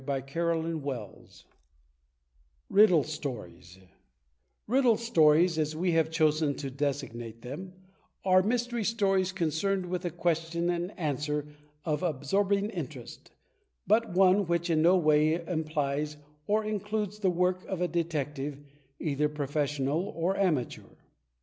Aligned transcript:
\ 0.01 0.01
CHAPTER 0.03 0.55
V 0.59 1.43
RIDDLE 2.71 3.03
STORIES 3.03 3.77
Riddle 4.65 4.97
Stories, 4.97 5.59
as 5.59 5.75
we 5.75 5.91
have 5.91 6.09
chosen 6.09 6.55
to 6.55 6.71
designate 6.71 7.43
them, 7.43 7.73
are 8.25 8.41
Mystery 8.41 8.83
Stories 8.83 9.31
concerned 9.31 9.85
with 9.85 10.03
a 10.03 10.09
question 10.09 10.71
and 10.71 10.91
answer 10.97 11.45
of 11.85 12.01
absorbing 12.01 12.71
interest, 12.71 13.29
but 13.85 14.09
one 14.15 14.47
which 14.47 14.71
in 14.71 14.81
no 14.81 14.97
way 14.97 15.35
implies 15.45 16.17
or 16.47 16.63
in 16.65 16.79
cludes 16.79 17.19
the 17.21 17.29
work 17.29 17.63
of 17.65 17.79
a 17.79 17.87
detective^ 17.87 18.59
either 18.99 19.29
professional 19.29 20.01
or 20.15 20.35
amateur. 20.35 20.95